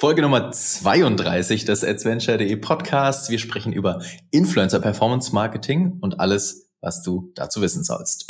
[0.00, 3.28] Folge Nummer 32 des Adventure.de Podcasts.
[3.28, 8.24] Wir sprechen über Influencer Performance Marketing und alles, was du dazu wissen sollst.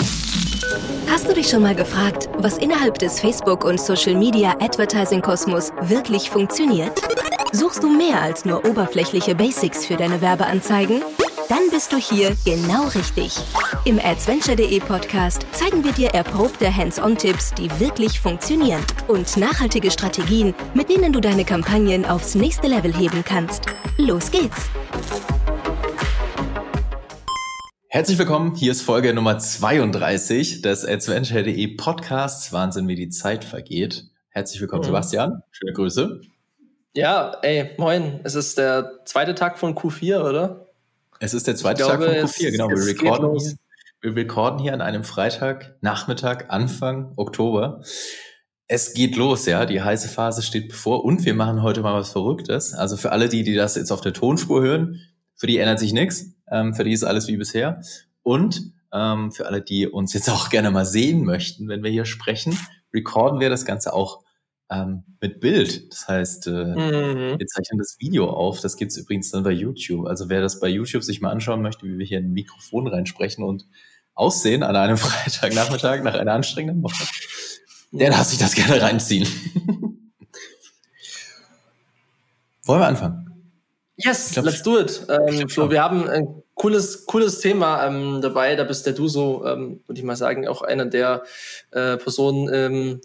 [1.08, 7.00] Hast du dich schon mal gefragt, was innerhalb des Facebook- und Social-Media Advertising-Kosmos wirklich funktioniert?
[7.52, 11.02] Suchst du mehr als nur oberflächliche Basics für deine Werbeanzeigen?
[11.50, 13.36] Dann bist du hier genau richtig.
[13.84, 20.88] Im Adventure.de Podcast zeigen wir dir erprobte Hands-on-Tipps, die wirklich funktionieren und nachhaltige Strategien, mit
[20.90, 23.64] denen du deine Kampagnen aufs nächste Level heben kannst.
[23.96, 24.70] Los geht's!
[27.88, 32.52] Herzlich willkommen, hier ist Folge Nummer 32 des Adventure.de Podcasts.
[32.52, 34.04] Wahnsinn, wie die Zeit vergeht.
[34.28, 34.86] Herzlich willkommen, mhm.
[34.86, 35.42] Sebastian.
[35.50, 36.20] Schöne Grüße.
[36.94, 38.20] Ja, ey, moin.
[38.22, 40.69] Es ist der zweite Tag von Q4, oder?
[41.22, 42.70] Es ist der zweite glaube, Tag von Q4, genau.
[42.70, 43.56] Wir recorden, hier,
[44.00, 47.82] wir recorden hier an einem Freitag, Nachmittag, Anfang Oktober.
[48.66, 49.66] Es geht los, ja.
[49.66, 52.72] Die heiße Phase steht bevor und wir machen heute mal was Verrücktes.
[52.72, 54.98] Also für alle die, die das jetzt auf der Tonspur hören,
[55.36, 56.24] für die ändert sich nichts.
[56.50, 57.82] Ähm, für die ist alles wie bisher.
[58.22, 62.06] Und ähm, für alle, die uns jetzt auch gerne mal sehen möchten, wenn wir hier
[62.06, 62.58] sprechen,
[62.94, 64.24] recorden wir das Ganze auch
[64.70, 65.92] ähm, mit Bild.
[65.92, 67.38] Das heißt, äh, mhm.
[67.38, 68.60] wir zeichnen das Video auf.
[68.60, 70.06] Das gibt's übrigens dann bei YouTube.
[70.06, 72.86] Also wer das bei YouTube sich mal anschauen möchte, wie wir hier in ein Mikrofon
[72.86, 73.66] reinsprechen und
[74.14, 77.04] aussehen an einem Freitagnachmittag nach einer anstrengenden Woche,
[77.90, 79.26] der darf sich das gerne reinziehen.
[82.64, 83.26] Wollen wir anfangen?
[83.96, 85.06] Yes, glaub, let's do it.
[85.08, 88.54] Ähm, Flo, wir haben ein cooles, cooles Thema ähm, dabei.
[88.56, 91.22] Da bist der du so, ähm, würde ich mal sagen, auch einer der
[91.72, 93.00] äh, Personen, ähm,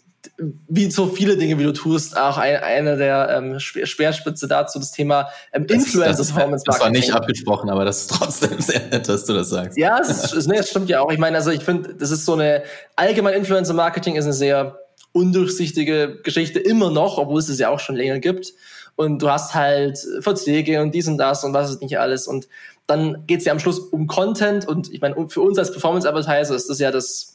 [0.67, 4.91] wie so viele Dinge, wie du tust, auch ein, eine der ähm, Speerspitze dazu, das
[4.91, 6.65] Thema ähm, Influencer Performance Marketing.
[6.65, 9.77] Das war nicht abgesprochen, aber das ist trotzdem sehr nett, dass du das sagst.
[9.77, 11.11] Ja, es, ist, nee, es stimmt ja auch.
[11.11, 12.63] Ich meine, also ich finde, das ist so eine
[12.95, 14.79] allgemein Influencer Marketing ist eine sehr
[15.11, 18.53] undurchsichtige Geschichte immer noch, obwohl es es ja auch schon länger gibt.
[18.95, 22.27] Und du hast halt Verträge und dies und das und was ist nicht alles.
[22.27, 22.47] Und
[22.87, 24.67] dann geht es ja am Schluss um Content.
[24.67, 27.34] Und ich meine, für uns als Performance-Advertiser ist das ja das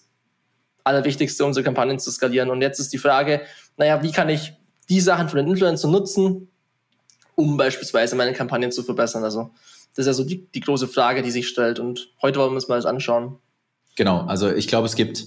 [0.84, 2.50] Allerwichtigste, unsere Kampagnen zu skalieren.
[2.50, 3.42] Und jetzt ist die Frage,
[3.76, 4.54] naja, wie kann ich
[4.88, 6.48] die Sachen von den Influencern nutzen,
[7.34, 9.24] um beispielsweise meine Kampagnen zu verbessern?
[9.24, 9.50] Also
[9.94, 11.78] das ist ja so die, die große Frage, die sich stellt.
[11.78, 13.38] Und heute wollen wir uns mal das anschauen.
[13.96, 15.24] Genau, also ich glaube, es gibt,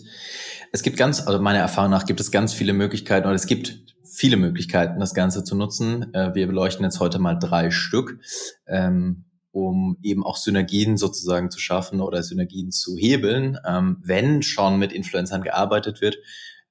[0.71, 3.79] es gibt ganz, also meiner Erfahrung nach gibt es ganz viele Möglichkeiten oder es gibt
[4.03, 6.13] viele Möglichkeiten, das Ganze zu nutzen.
[6.13, 8.19] Äh, wir beleuchten jetzt heute mal drei Stück.
[8.67, 14.79] Ähm, um eben auch Synergien sozusagen zu schaffen oder Synergien zu hebeln, ähm, wenn schon
[14.79, 16.17] mit Influencern gearbeitet wird,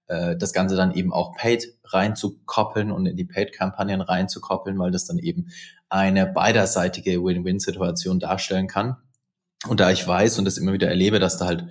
[0.09, 5.06] äh, das Ganze dann eben auch Paid reinzukoppeln und in die Paid-Kampagnen reinzukoppeln, weil das
[5.06, 5.50] dann eben
[5.88, 8.97] eine beiderseitige Win-Win-Situation darstellen kann.
[9.69, 11.69] Und da ich weiß und das immer wieder erlebe, dass da halt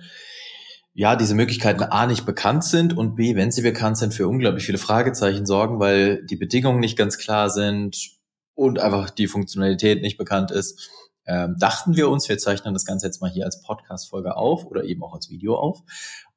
[0.94, 4.64] ja, diese Möglichkeiten A nicht bekannt sind und B, wenn sie bekannt sind, für unglaublich
[4.64, 8.12] viele Fragezeichen sorgen, weil die Bedingungen nicht ganz klar sind
[8.54, 10.90] und einfach die Funktionalität nicht bekannt ist,
[11.26, 14.84] ähm, dachten wir uns, wir zeichnen das Ganze jetzt mal hier als Podcast-Folge auf oder
[14.84, 15.82] eben auch als Video auf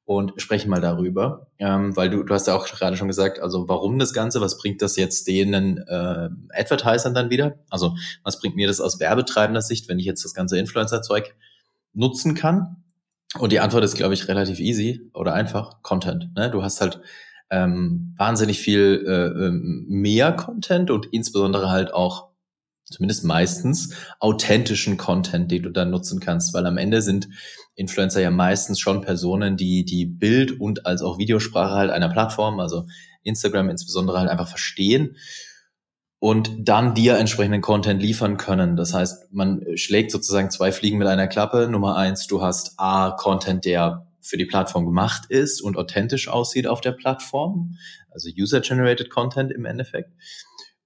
[0.06, 3.68] und sprechen mal darüber, ähm, weil du, du hast ja auch gerade schon gesagt, also
[3.68, 7.58] warum das Ganze, was bringt das jetzt denen äh, Advertisern dann wieder?
[7.70, 11.36] Also was bringt mir das aus werbetreibender Sicht, wenn ich jetzt das ganze Influencer-Zeug
[11.94, 12.84] nutzen kann?
[13.40, 16.30] Und die Antwort ist, glaube ich, relativ easy oder einfach Content.
[16.36, 16.52] Ne?
[16.52, 17.02] Du hast halt
[17.50, 22.30] ähm, wahnsinnig viel äh, ähm, mehr Content und insbesondere halt auch
[22.86, 27.28] zumindest meistens, authentischen Content, den du dann nutzen kannst, weil am Ende sind
[27.76, 32.60] Influencer ja meistens schon Personen, die die Bild- und als auch Videosprache halt einer Plattform,
[32.60, 32.86] also
[33.24, 35.18] Instagram insbesondere halt einfach verstehen
[36.20, 38.76] und dann dir entsprechenden Content liefern können.
[38.76, 41.68] Das heißt, man schlägt sozusagen zwei Fliegen mit einer Klappe.
[41.70, 46.66] Nummer eins, du hast A, Content, der für die Plattform gemacht ist und authentisch aussieht
[46.66, 47.78] auf der Plattform,
[48.10, 50.10] also User-Generated Content im Endeffekt.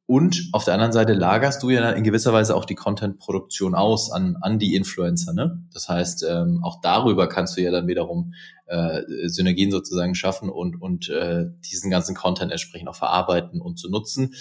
[0.10, 4.12] Und auf der anderen Seite lagerst du ja in gewisser Weise auch die Content-Produktion aus
[4.12, 5.34] an, an die Influencer.
[5.34, 5.64] Ne?
[5.72, 8.34] Das heißt, ähm, auch darüber kannst du ja dann wiederum
[8.66, 13.88] äh, Synergien sozusagen schaffen und, und äh, diesen ganzen Content entsprechend auch verarbeiten und zu
[13.92, 14.34] nutzen.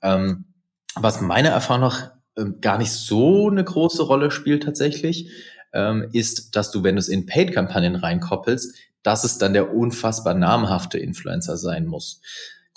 [0.00, 0.46] Ähm,
[0.94, 5.30] was meiner Erfahrung nach äh, gar nicht so eine große Rolle spielt tatsächlich,
[5.74, 10.32] ähm, ist, dass du, wenn du es in Paid-Kampagnen reinkoppelst, dass es dann der unfassbar
[10.32, 12.22] namhafte Influencer sein muss.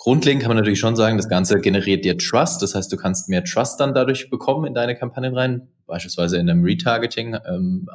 [0.06, 2.62] Grundlegend kann man natürlich schon sagen, das Ganze generiert dir Trust.
[2.62, 5.66] Das heißt, du kannst mehr Trust dann dadurch bekommen in deine Kampagnen rein.
[5.88, 7.88] Beispielsweise in einem Retargeting ähm,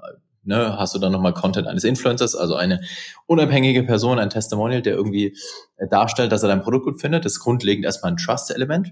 [0.43, 2.81] ne, hast du dann nochmal Content eines Influencers, also eine
[3.27, 5.37] unabhängige Person, ein Testimonial, der irgendwie
[5.77, 7.23] äh, darstellt, dass er dein Produkt gut findet.
[7.23, 8.91] Das ist grundlegend erstmal ein Trust-Element.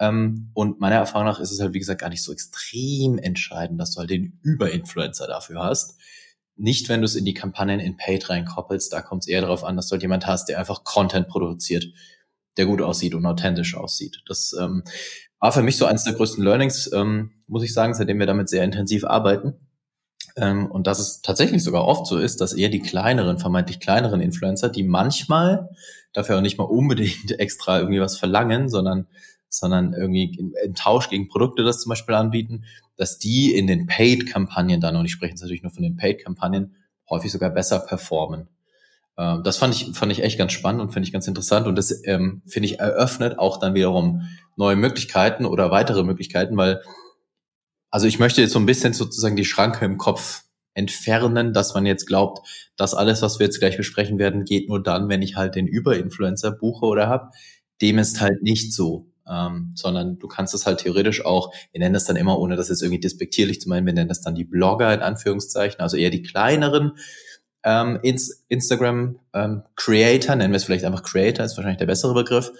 [0.00, 3.80] Ähm, und meiner Erfahrung nach ist es halt, wie gesagt, gar nicht so extrem entscheidend,
[3.80, 5.96] dass du halt den Überinfluencer dafür hast.
[6.56, 9.62] Nicht, wenn du es in die Kampagnen in Paid reinkoppelst, da kommt es eher darauf
[9.62, 11.84] an, dass du halt jemand hast, der einfach Content produziert
[12.58, 14.22] der gut aussieht und authentisch aussieht.
[14.26, 14.82] Das ähm,
[15.40, 18.48] war für mich so eines der größten Learnings, ähm, muss ich sagen, seitdem wir damit
[18.48, 19.54] sehr intensiv arbeiten.
[20.36, 24.20] Ähm, und dass es tatsächlich sogar oft so ist, dass eher die kleineren, vermeintlich kleineren
[24.20, 25.70] Influencer, die manchmal
[26.12, 29.06] dafür auch nicht mal unbedingt extra irgendwie was verlangen, sondern,
[29.48, 32.64] sondern irgendwie im, im Tausch gegen Produkte das zum Beispiel anbieten,
[32.96, 36.76] dass die in den Paid-Kampagnen dann, und ich spreche jetzt natürlich nur von den Paid-Kampagnen,
[37.08, 38.48] häufig sogar besser performen.
[39.18, 41.66] Ähm, das fand ich, fand ich echt ganz spannend und finde ich ganz interessant.
[41.66, 46.80] Und das, ähm, finde ich, eröffnet auch dann wiederum neue Möglichkeiten oder weitere Möglichkeiten, weil,
[47.90, 50.44] also ich möchte jetzt so ein bisschen sozusagen die Schranke im Kopf
[50.74, 54.80] entfernen, dass man jetzt glaubt, dass alles, was wir jetzt gleich besprechen werden, geht nur
[54.80, 57.34] dann, wenn ich halt den Überinfluencer buche oder hab.
[57.82, 59.06] Dem ist halt nicht so.
[59.30, 62.70] Ähm, sondern du kannst es halt theoretisch auch, wir nennen das dann immer, ohne das
[62.70, 66.08] jetzt irgendwie despektierlich zu meinen, wir nennen das dann die Blogger in Anführungszeichen, also eher
[66.08, 66.92] die kleineren
[67.64, 72.14] ähm, ins Instagram ähm, Creator, nennen wir es vielleicht einfach Creator, ist wahrscheinlich der bessere
[72.14, 72.52] Begriff.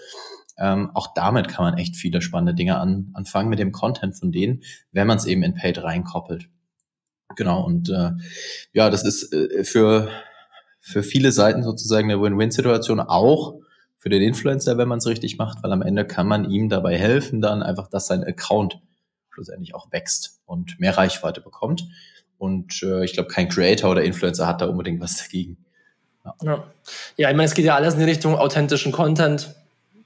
[0.57, 4.31] Ähm, auch damit kann man echt viele spannende Dinge an, anfangen mit dem Content von
[4.31, 6.49] denen, wenn man es eben in Paid reinkoppelt.
[7.35, 8.11] Genau, und äh,
[8.73, 10.09] ja, das ist äh, für,
[10.81, 13.59] für viele Seiten sozusagen eine Win-Win-Situation, auch
[13.97, 16.97] für den Influencer, wenn man es richtig macht, weil am Ende kann man ihm dabei
[16.97, 18.81] helfen, dann einfach, dass sein Account
[19.29, 21.87] schlussendlich auch wächst und mehr Reichweite bekommt.
[22.39, 25.57] Und äh, ich glaube, kein Creator oder Influencer hat da unbedingt was dagegen.
[26.25, 26.35] Ja.
[26.41, 26.63] ja.
[27.17, 29.53] ja, ich meine, es geht ja alles in die Richtung authentischen Content,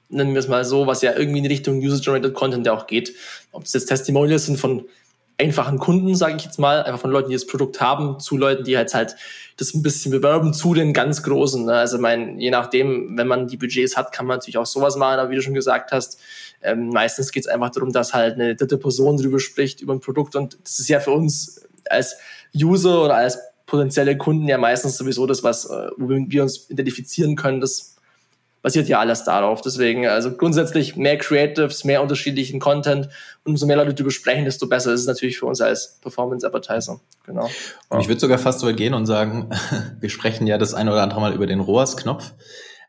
[0.09, 2.87] nennen wir es mal so, was ja irgendwie in die Richtung User-Generated Content ja auch
[2.87, 3.13] geht.
[3.51, 4.85] Ob das jetzt Testimonials sind von
[5.37, 8.63] einfachen Kunden, sage ich jetzt mal, einfach von Leuten, die das Produkt haben, zu Leuten,
[8.63, 9.15] die halt halt
[9.57, 11.65] das ein bisschen bewerben, zu den ganz Großen.
[11.65, 11.73] Ne?
[11.73, 15.19] Also mein, je nachdem, wenn man die Budgets hat, kann man natürlich auch sowas machen,
[15.19, 16.19] aber wie du schon gesagt hast,
[16.61, 19.99] ähm, meistens geht es einfach darum, dass halt eine dritte Person drüber spricht, über ein
[19.99, 22.15] Produkt und das ist ja für uns als
[22.55, 27.35] User oder als potenzielle Kunden ja meistens sowieso das, was, äh, wo wir uns identifizieren
[27.35, 27.93] können, das
[28.63, 29.61] basiert ja alles darauf.
[29.61, 33.09] Deswegen, also grundsätzlich mehr Creatives, mehr unterschiedlichen Content
[33.43, 36.99] und umso mehr Leute darüber sprechen, desto besser ist es natürlich für uns als Performance-Advertiser.
[37.25, 37.49] Genau.
[37.89, 39.49] Und ich würde sogar fast so weit gehen und sagen,
[39.99, 42.31] wir sprechen ja das eine oder andere Mal über den ROAS-Knopf.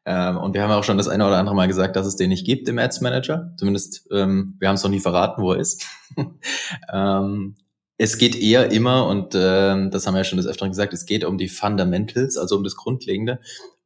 [0.06, 2.28] Ähm, und wir haben auch schon das eine oder andere Mal gesagt, dass es den
[2.28, 3.52] nicht gibt im Ads Manager.
[3.56, 5.86] Zumindest, ähm, wir haben es noch nie verraten, wo er ist.
[6.92, 7.56] ähm,
[7.96, 11.06] es geht eher immer, und äh, das haben wir ja schon des Öfteren gesagt, es
[11.06, 13.40] geht um die Fundamentals, also um das Grundlegende.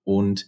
[0.05, 0.47] Und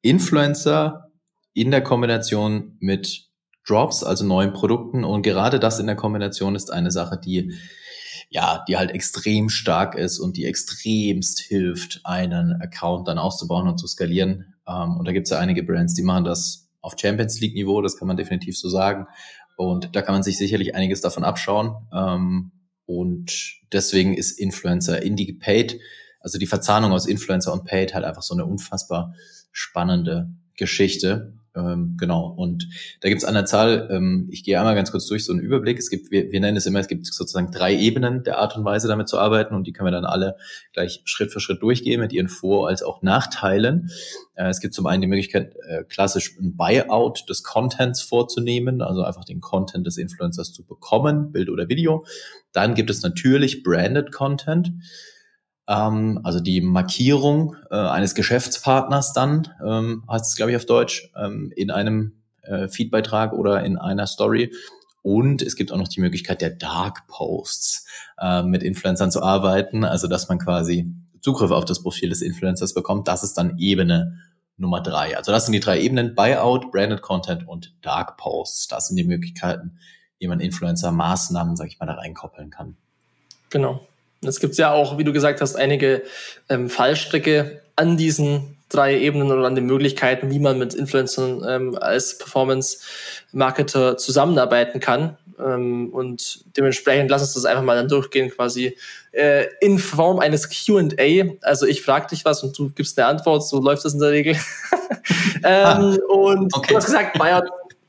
[0.00, 1.10] Influencer
[1.52, 3.28] in der Kombination mit
[3.66, 5.04] Drops, also neuen Produkten.
[5.04, 7.52] Und gerade das in der Kombination ist eine Sache, die
[8.32, 13.78] ja, die halt extrem stark ist und die extremst hilft, einen Account dann auszubauen und
[13.78, 14.54] zu skalieren.
[14.66, 17.82] Ähm, und da gibt es ja einige Brands, die machen das auf Champions League Niveau,
[17.82, 19.06] das kann man definitiv so sagen.
[19.56, 21.76] Und da kann man sich sicherlich einiges davon abschauen.
[21.94, 22.52] Ähm,
[22.98, 25.78] und deswegen ist Influencer Indie Paid,
[26.20, 29.14] also die Verzahnung aus Influencer und Paid halt einfach so eine unfassbar
[29.50, 31.32] spannende Geschichte.
[31.54, 32.28] Ähm, genau.
[32.28, 32.68] Und
[33.00, 35.42] da gibt es an der Zahl, ähm, ich gehe einmal ganz kurz durch so einen
[35.42, 35.78] Überblick.
[35.78, 38.64] Es gibt, wir, wir nennen es immer, es gibt sozusagen drei Ebenen der Art und
[38.64, 40.36] Weise, damit zu arbeiten und die können wir dann alle
[40.72, 43.90] gleich Schritt für Schritt durchgehen mit ihren Vor- als auch Nachteilen.
[44.34, 49.02] Äh, es gibt zum einen die Möglichkeit, äh, klassisch ein Buyout des Contents vorzunehmen, also
[49.02, 52.06] einfach den Content des Influencers zu bekommen, Bild oder Video.
[52.52, 54.72] Dann gibt es natürlich Branded Content
[55.72, 61.10] ähm, also die Markierung äh, eines Geschäftspartners dann, ähm, heißt es, glaube ich, auf Deutsch,
[61.16, 64.52] ähm, in einem äh, Feedbeitrag oder in einer Story.
[65.02, 67.86] Und es gibt auch noch die Möglichkeit der Dark Posts
[68.20, 72.74] äh, mit Influencern zu arbeiten, also dass man quasi Zugriff auf das Profil des Influencers
[72.74, 73.08] bekommt.
[73.08, 74.18] Das ist dann Ebene
[74.58, 75.16] Nummer drei.
[75.16, 78.68] Also das sind die drei Ebenen, Buyout, Branded Content und Dark Posts.
[78.68, 79.78] Das sind die Möglichkeiten,
[80.18, 82.76] wie man Influencer-Maßnahmen, sag ich mal, da reinkoppeln kann.
[83.50, 83.86] Genau.
[84.24, 86.02] Es gibt ja auch, wie du gesagt hast, einige
[86.48, 91.78] ähm, Fallstricke an diesen drei Ebenen oder an den Möglichkeiten, wie man mit Influencern ähm,
[91.78, 95.16] als Performance-Marketer zusammenarbeiten kann.
[95.38, 98.76] Ähm, und dementsprechend lass uns das einfach mal dann durchgehen, quasi
[99.12, 101.34] äh, in Form eines QA.
[101.42, 104.10] Also ich frage dich was und du gibst eine Antwort, so läuft das in der
[104.10, 104.34] Regel.
[105.44, 106.68] ähm, ah, und okay.
[106.70, 107.44] du hast gesagt, Buyout,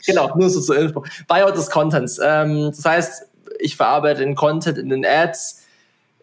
[0.06, 1.04] genau, nur so zur Info.
[1.28, 2.20] Buyout des Contents.
[2.22, 3.24] Ähm, das heißt,
[3.60, 5.62] ich verarbeite den Content in den Ads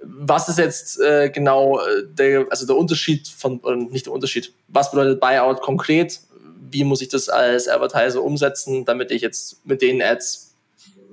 [0.02, 4.52] was ist jetzt äh, genau äh, der, also der Unterschied von, oder nicht der Unterschied,
[4.68, 6.20] was bedeutet Buyout konkret?
[6.70, 10.54] Wie muss ich das als Advertiser umsetzen, damit ich jetzt mit den Ads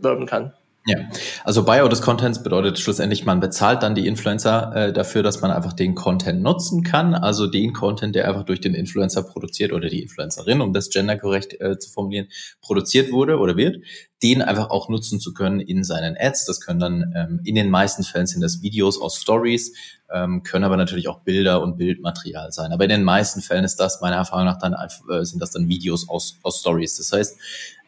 [0.01, 0.53] werben kann?
[0.87, 0.99] Ja,
[1.43, 5.51] also Buyout des Contents bedeutet schlussendlich, man bezahlt dann die Influencer äh, dafür, dass man
[5.51, 9.89] einfach den Content nutzen kann, also den Content, der einfach durch den Influencer produziert oder
[9.89, 12.29] die Influencerin, um das genderkorrekt äh, zu formulieren,
[12.61, 13.83] produziert wurde oder wird,
[14.23, 16.45] den einfach auch nutzen zu können in seinen Ads.
[16.45, 19.73] Das können dann ähm, in den meisten Fällen sind das Videos aus Stories,
[20.11, 22.71] ähm, können aber natürlich auch Bilder und Bildmaterial sein.
[22.71, 25.67] Aber in den meisten Fällen ist das meiner Erfahrung nach dann äh, sind das dann
[25.67, 26.97] Videos aus, aus Stories.
[26.97, 27.37] Das heißt,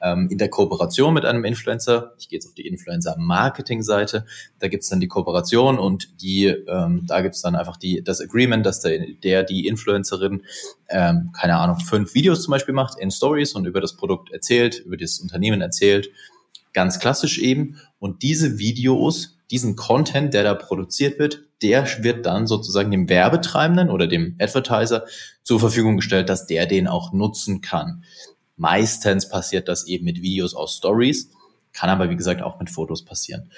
[0.01, 4.25] ähm, in der Kooperation mit einem Influencer, ich gehe jetzt auf die Influencer-Marketing-Seite,
[4.59, 8.65] da gibt's dann die Kooperation und die, ähm, da gibt's dann einfach die, das Agreement,
[8.65, 10.43] dass der, der die Influencerin,
[10.89, 14.79] ähm, keine Ahnung, fünf Videos zum Beispiel macht in Stories und über das Produkt erzählt,
[14.86, 16.09] über das Unternehmen erzählt,
[16.74, 17.78] ganz klassisch eben.
[18.00, 23.90] Und diese Videos, diesen Content, der da produziert wird, der wird dann sozusagen dem Werbetreibenden
[23.90, 25.06] oder dem Advertiser
[25.44, 28.04] zur Verfügung gestellt, dass der den auch nutzen kann.
[28.56, 31.32] Meistens passiert das eben mit Videos aus Stories,
[31.74, 33.50] kann aber wie gesagt auch mit Fotos passieren.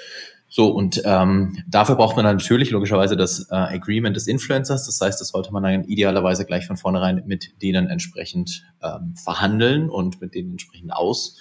[0.54, 4.86] So, und ähm, dafür braucht man natürlich logischerweise das äh, Agreement des Influencers.
[4.86, 9.90] Das heißt, das sollte man dann idealerweise gleich von vornherein mit denen entsprechend ähm, verhandeln
[9.90, 11.38] und mit denen entsprechend aus,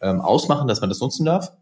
[0.00, 1.52] ähm, ausmachen, dass man das nutzen darf.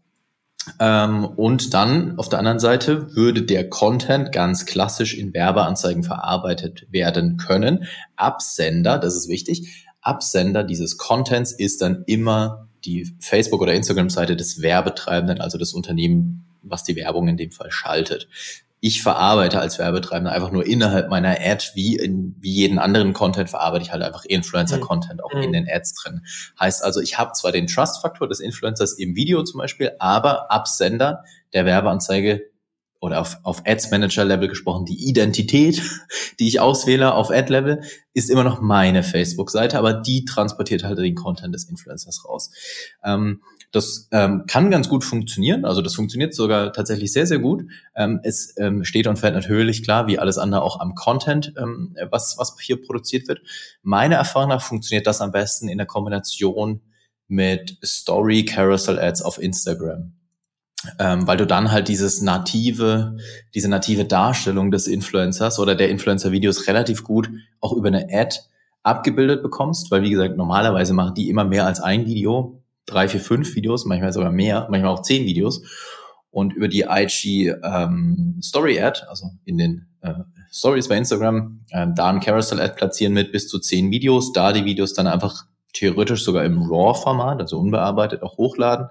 [0.79, 6.87] Ähm, und dann auf der anderen Seite würde der Content ganz klassisch in Werbeanzeigen verarbeitet
[6.91, 7.85] werden können.
[8.15, 14.61] Absender, das ist wichtig, Absender dieses Contents ist dann immer die Facebook- oder Instagram-Seite des
[14.61, 18.27] Werbetreibenden, also das Unternehmen, was die Werbung in dem Fall schaltet.
[18.81, 23.49] Ich verarbeite als Werbetreibender einfach nur innerhalb meiner Ad, wie in wie jeden anderen Content,
[23.49, 25.41] verarbeite ich halt einfach Influencer-Content auch mhm.
[25.41, 26.21] in den Ads drin.
[26.59, 31.23] Heißt also, ich habe zwar den Trust-Faktor des Influencers im Video zum Beispiel, aber Absender
[31.53, 32.49] der Werbeanzeige
[33.01, 35.81] oder auf, auf Ads Manager Level gesprochen, die Identität,
[36.39, 37.81] die ich auswähle auf Ad Level,
[38.13, 42.51] ist immer noch meine Facebook-Seite, aber die transportiert halt den Content des Influencers raus.
[43.03, 47.65] Ähm, das ähm, kann ganz gut funktionieren, also das funktioniert sogar tatsächlich sehr, sehr gut.
[47.95, 51.95] Ähm, es ähm, steht und fällt natürlich klar, wie alles andere auch am Content, ähm,
[52.09, 53.41] was, was hier produziert wird.
[53.83, 56.81] Meiner Erfahrung nach funktioniert das am besten in der Kombination
[57.27, 60.13] mit Story Carousel Ads auf Instagram
[60.97, 63.17] ähm, weil du dann halt dieses native,
[63.53, 68.39] diese native Darstellung des Influencers oder der Influencer-Videos relativ gut auch über eine Ad
[68.83, 72.58] abgebildet bekommst, weil wie gesagt, normalerweise machen die immer mehr als ein Video,
[72.89, 75.61] drei, vier, fünf Videos, manchmal sogar mehr, manchmal auch zehn Videos.
[76.31, 80.13] Und über die IG ähm, Story Ad, also in den äh,
[80.51, 84.53] Stories bei Instagram, äh, da ein Carousel Ad platzieren mit bis zu zehn Videos, da
[84.53, 88.87] die Videos dann einfach theoretisch sogar im RAW-Format, also unbearbeitet, auch hochladen.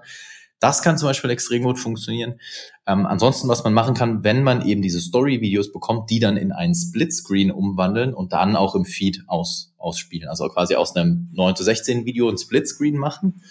[0.59, 2.39] Das kann zum Beispiel extrem gut funktionieren.
[2.85, 6.51] Ähm, ansonsten, was man machen kann, wenn man eben diese Story-Videos bekommt, die dann in
[6.51, 10.27] einen Splitscreen umwandeln und dann auch im Feed aus, ausspielen.
[10.27, 13.41] Also quasi aus einem 9 zu 16 Video ein Splitscreen machen.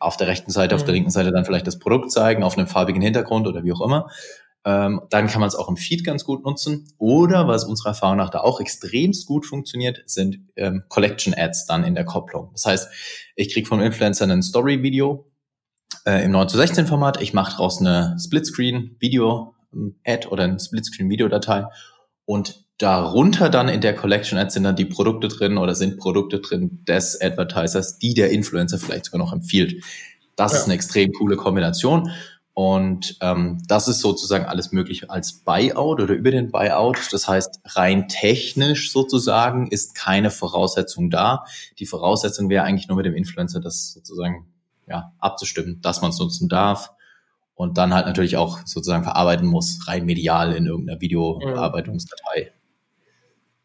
[0.00, 0.80] Auf der rechten Seite, mhm.
[0.80, 0.96] auf der mhm.
[0.96, 4.08] linken Seite dann vielleicht das Produkt zeigen, auf einem farbigen Hintergrund oder wie auch immer.
[4.64, 6.92] Ähm, dann kann man es auch im Feed ganz gut nutzen.
[6.98, 11.84] Oder was unserer Erfahrung nach da auch extremst gut funktioniert, sind ähm, Collection Ads dann
[11.84, 12.50] in der Kopplung.
[12.52, 12.88] Das heißt,
[13.36, 15.30] ich kriege vom Influencer ein Story-Video,
[16.06, 17.22] äh, im 9 zu 16 Format.
[17.22, 21.66] Ich mache daraus eine Splitscreen-Video-Ad oder eine Splitscreen-Videodatei
[22.24, 26.40] und darunter dann in der Collection Ad sind dann die Produkte drin oder sind Produkte
[26.40, 29.84] drin des Advertisers, die der Influencer vielleicht sogar noch empfiehlt.
[30.34, 30.58] Das ja.
[30.58, 32.10] ist eine extrem coole Kombination.
[32.54, 37.12] Und ähm, das ist sozusagen alles möglich als Buyout oder über den Buyout.
[37.12, 41.44] Das heißt, rein technisch sozusagen ist keine Voraussetzung da.
[41.78, 44.46] Die Voraussetzung wäre eigentlich nur mit dem Influencer, das sozusagen
[44.88, 46.90] ja, abzustimmen, dass man es nutzen darf
[47.54, 52.52] und dann halt natürlich auch sozusagen verarbeiten muss, rein medial in irgendeiner Videobearbeitungsdatei.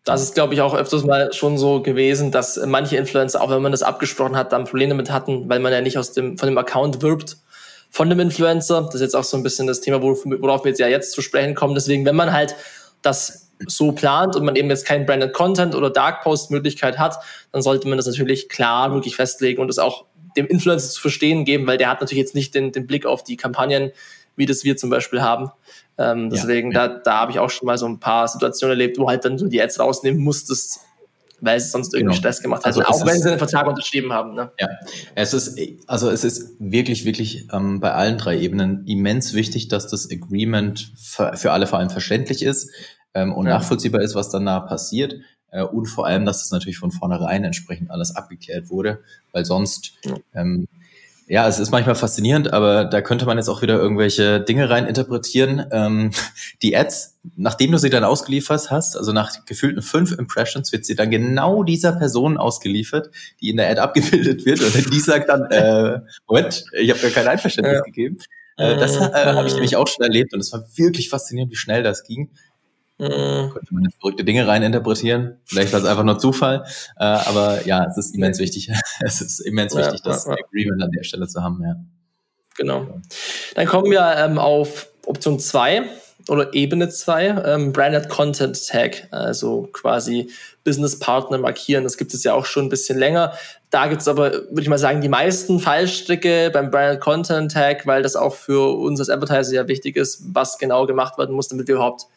[0.05, 3.61] Das ist, glaube ich, auch öfters mal schon so gewesen, dass manche Influencer, auch wenn
[3.61, 6.47] man das abgesprochen hat, dann Probleme damit hatten, weil man ja nicht aus dem, von
[6.47, 7.37] dem Account wirbt
[7.89, 8.81] von dem Influencer.
[8.83, 11.21] Das ist jetzt auch so ein bisschen das Thema, worauf wir jetzt ja jetzt zu
[11.21, 11.75] sprechen kommen.
[11.75, 12.55] Deswegen, wenn man halt
[13.01, 17.17] das so plant und man eben jetzt keinen Branded Content oder Dark Post Möglichkeit hat,
[17.53, 21.45] dann sollte man das natürlich klar wirklich festlegen und es auch dem Influencer zu verstehen
[21.45, 23.91] geben, weil der hat natürlich jetzt nicht den, den Blick auf die Kampagnen,
[24.35, 25.51] wie das wir zum Beispiel haben.
[25.97, 26.87] Ähm, deswegen, ja, ja.
[26.87, 29.37] da, da habe ich auch schon mal so ein paar Situationen erlebt, wo halt dann
[29.37, 30.81] du die Ads rausnehmen musstest,
[31.39, 32.19] weil es sonst irgendwie genau.
[32.19, 34.33] Stress gemacht hat, also auch wenn sie den Vertrag unterschrieben haben.
[34.35, 34.51] Ne?
[34.59, 34.67] Ja,
[35.15, 39.87] es ist also es ist wirklich wirklich ähm, bei allen drei Ebenen immens wichtig, dass
[39.87, 42.71] das Agreement für, für alle vor allem verständlich ist
[43.13, 43.53] ähm, und ja.
[43.53, 45.15] nachvollziehbar ist, was danach passiert.
[45.51, 48.99] Äh, und vor allem, dass es natürlich von vornherein entsprechend alles abgeklärt wurde,
[49.31, 49.93] weil sonst.
[50.33, 50.67] Ähm,
[51.27, 54.85] ja, es ist manchmal faszinierend, aber da könnte man jetzt auch wieder irgendwelche Dinge rein
[54.85, 55.65] interpretieren.
[55.71, 56.11] Ähm,
[56.61, 60.95] die Ads, nachdem du sie dann ausgeliefert hast, also nach gefühlten fünf Impressions, wird sie
[60.95, 63.09] dann genau dieser Person ausgeliefert,
[63.41, 64.61] die in der Ad abgebildet wird.
[64.61, 67.81] Und die sagt dann, äh, Moment, ich habe gar kein Einverständnis ja.
[67.81, 68.17] gegeben.
[68.57, 71.57] Äh, das äh, habe ich nämlich auch schon erlebt und es war wirklich faszinierend, wie
[71.57, 72.29] schnell das ging.
[72.97, 73.51] Mhm.
[73.51, 75.37] Könnte man verrückte Dinge reininterpretieren.
[75.45, 76.65] Vielleicht war es einfach nur Zufall.
[76.97, 78.71] Äh, aber ja, es ist immens wichtig.
[79.01, 81.75] es ist immens ja, wichtig, das ja, Agreement an der Stelle zu haben, ja.
[82.57, 82.87] Genau.
[83.55, 85.83] Dann kommen wir ähm, auf Option 2
[86.29, 90.31] oder Ebene 2, ähm, Branded Content Tag, also quasi
[90.63, 91.83] Business Partner markieren.
[91.83, 93.33] Das gibt es ja auch schon ein bisschen länger.
[93.69, 97.85] Da gibt es aber, würde ich mal sagen, die meisten Fallstricke beim Branded Content Tag,
[97.85, 101.49] weil das auch für uns als Advertiser ja wichtig ist, was genau gemacht werden muss,
[101.49, 102.07] damit wir überhaupt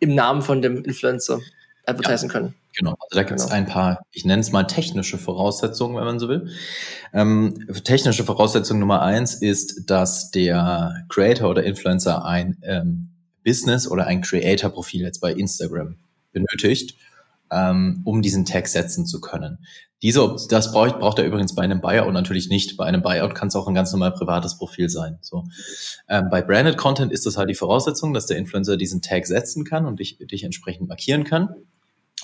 [0.00, 1.40] im Namen von dem Influencer
[1.86, 2.32] advertisen ja.
[2.32, 2.54] können.
[2.74, 3.56] Genau, also da gibt es genau.
[3.56, 6.48] ein paar, ich nenne es mal technische Voraussetzungen, wenn man so will.
[7.12, 13.10] Ähm, technische Voraussetzung Nummer eins ist, dass der Creator oder Influencer ein ähm,
[13.44, 15.96] Business oder ein Creator-Profil jetzt bei Instagram
[16.32, 16.96] benötigt,
[17.52, 19.58] ähm, um diesen Tag setzen zu können.
[20.02, 22.76] Diese, das braucht, braucht er übrigens bei einem Buyout natürlich nicht.
[22.76, 25.18] Bei einem Buyout kann es auch ein ganz normal privates Profil sein.
[25.20, 25.44] So.
[26.08, 29.64] Ähm, bei Branded Content ist das halt die Voraussetzung, dass der Influencer diesen Tag setzen
[29.64, 31.50] kann und dich, dich entsprechend markieren kann.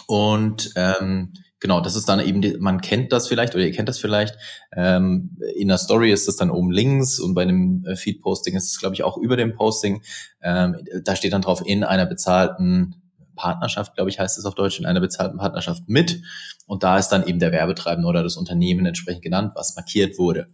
[0.08, 3.88] Und ähm, genau, das ist dann eben, die, man kennt das vielleicht oder ihr kennt
[3.88, 4.37] das vielleicht.
[4.76, 8.70] Ähm, in der Story ist das dann oben links und bei einem äh, Feed-Posting ist
[8.73, 10.02] es, glaube ich, auch über dem Posting.
[10.42, 12.97] Ähm, da steht dann drauf, in einer bezahlten
[13.38, 16.21] Partnerschaft, glaube ich, heißt es auf Deutsch, in einer bezahlten Partnerschaft mit.
[16.66, 20.49] Und da ist dann eben der Werbetreibende oder das Unternehmen entsprechend genannt, was markiert wurde.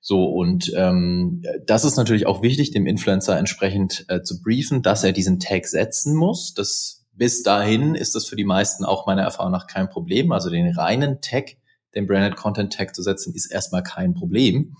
[0.00, 5.04] So, und ähm, das ist natürlich auch wichtig, dem Influencer entsprechend äh, zu briefen, dass
[5.04, 6.54] er diesen Tag setzen muss.
[6.54, 10.32] Das bis dahin ist das für die meisten auch meiner Erfahrung nach kein Problem.
[10.32, 11.56] Also den reinen Tag,
[11.94, 14.76] den Branded Content Tag zu setzen, ist erstmal kein Problem.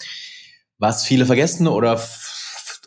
[0.79, 2.01] Was viele vergessen oder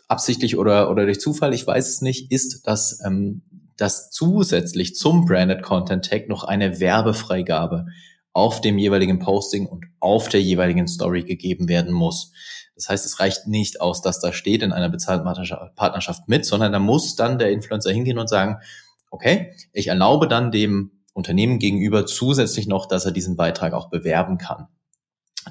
[0.08, 3.42] absichtlich oder, oder durch Zufall, ich weiß es nicht, ist, dass, ähm,
[3.76, 7.86] dass zusätzlich zum Branded Content Tag noch eine Werbefreigabe
[8.32, 12.32] auf dem jeweiligen Posting und auf der jeweiligen Story gegeben werden muss.
[12.74, 15.24] Das heißt, es reicht nicht aus, dass da steht in einer bezahlten
[15.74, 18.58] Partnerschaft mit, sondern da muss dann der Influencer hingehen und sagen,
[19.10, 24.36] okay, ich erlaube dann dem Unternehmen gegenüber zusätzlich noch, dass er diesen Beitrag auch bewerben
[24.36, 24.68] kann.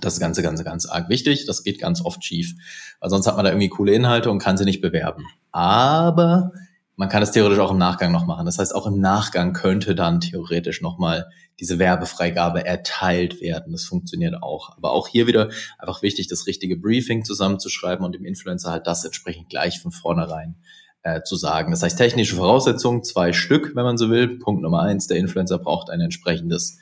[0.01, 1.46] Das ist ganz, ganz, ganz arg wichtig.
[1.48, 2.53] Das geht ganz oft schief.
[3.00, 5.24] Weil sonst hat man da irgendwie coole Inhalte und kann sie nicht bewerben.
[5.51, 6.51] Aber
[6.96, 8.46] man kann es theoretisch auch im Nachgang noch machen.
[8.46, 13.72] Das heißt, auch im Nachgang könnte dann theoretisch nochmal diese Werbefreigabe erteilt werden.
[13.74, 14.75] Das funktioniert auch.
[14.78, 19.04] Aber auch hier wieder einfach wichtig, das richtige Briefing zusammenzuschreiben und dem Influencer halt das
[19.04, 20.56] entsprechend gleich von vornherein
[21.04, 21.72] äh, zu sagen.
[21.72, 24.40] Das heißt, technische Voraussetzungen, zwei Stück, wenn man so will.
[24.40, 26.77] Punkt Nummer eins, der Influencer braucht ein entsprechendes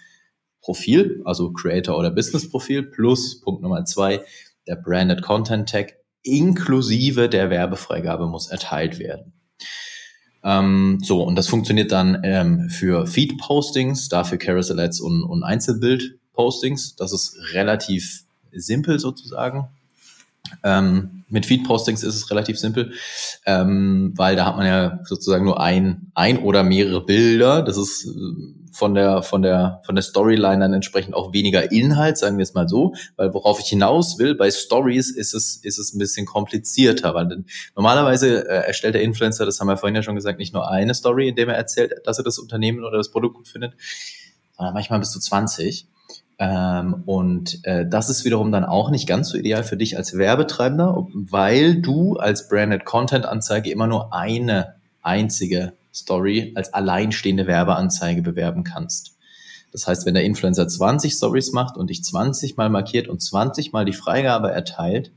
[0.62, 4.22] Profil, also Creator- oder Business-Profil, plus Punkt Nummer zwei,
[4.66, 9.34] der Branded Content Tag inklusive der Werbefreigabe muss erteilt werden.
[10.44, 16.96] Ähm, so, und das funktioniert dann ähm, für Feed-Postings, dafür Carousel Ads und, und Einzelbild-Postings.
[16.96, 19.70] Das ist relativ simpel sozusagen.
[20.64, 22.94] Ähm, mit Feed-Postings ist es relativ simpel,
[23.46, 27.64] ähm, weil da hat man ja sozusagen nur ein, ein oder mehrere Bilder.
[27.64, 28.12] Das ist äh,
[28.72, 32.54] von der, von der, von der Storyline dann entsprechend auch weniger Inhalt, sagen wir es
[32.54, 36.26] mal so, weil worauf ich hinaus will, bei Stories ist es, ist es ein bisschen
[36.26, 40.54] komplizierter, weil normalerweise äh, erstellt der Influencer, das haben wir vorhin ja schon gesagt, nicht
[40.54, 43.48] nur eine Story, in dem er erzählt, dass er das Unternehmen oder das Produkt gut
[43.48, 43.74] findet,
[44.58, 45.88] sondern manchmal bis zu 20.
[46.40, 50.18] Ähm, und äh, das ist wiederum dann auch nicht ganz so ideal für dich als
[50.18, 58.22] Werbetreibender, weil du als Branded Content Anzeige immer nur eine einzige Story als alleinstehende Werbeanzeige
[58.22, 59.14] bewerben kannst.
[59.72, 63.74] Das heißt, wenn der Influencer 20 Stories macht und dich 20 mal markiert und 20
[63.74, 65.12] mal die Freigabe erteilt,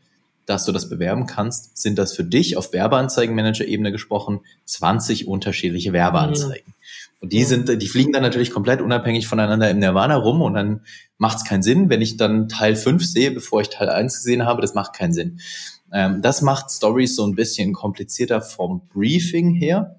[0.46, 6.72] dass du das bewerben kannst, sind das für dich auf Werbeanzeigenmanager-Ebene gesprochen 20 unterschiedliche Werbeanzeigen.
[7.20, 10.83] Und die sind, die fliegen dann natürlich komplett unabhängig voneinander im Nirvana rum und dann
[11.18, 14.44] macht es keinen Sinn, wenn ich dann Teil 5 sehe, bevor ich Teil 1 gesehen
[14.44, 15.40] habe, das macht keinen Sinn.
[15.92, 19.95] Ähm, das macht Stories so ein bisschen komplizierter vom Briefing her.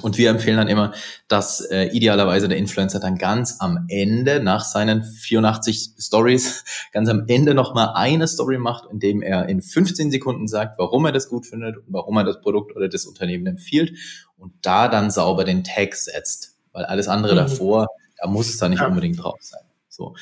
[0.00, 0.94] Und wir empfehlen dann immer,
[1.28, 7.24] dass äh, idealerweise der Influencer dann ganz am Ende nach seinen 84 Stories ganz am
[7.26, 11.46] Ende nochmal eine Story macht, indem er in 15 Sekunden sagt, warum er das gut
[11.46, 13.98] findet und warum er das Produkt oder das Unternehmen empfiehlt
[14.38, 16.56] und da dann sauber den Tag setzt.
[16.72, 17.38] Weil alles andere mhm.
[17.38, 18.86] davor, da muss es da nicht ja.
[18.86, 19.62] unbedingt drauf sein.
[19.90, 20.14] So.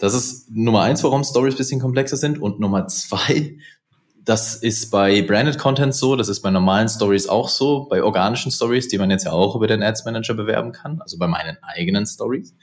[0.00, 2.42] Das ist Nummer eins, warum Stories bisschen komplexer sind.
[2.42, 3.56] Und Nummer zwei,
[4.24, 8.52] das ist bei Branded Content so, das ist bei normalen Stories auch so, bei organischen
[8.52, 11.56] Stories, die man jetzt ja auch über den Ads Manager bewerben kann, also bei meinen
[11.62, 12.54] eigenen Stories.